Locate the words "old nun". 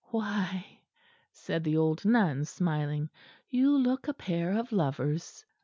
1.77-2.45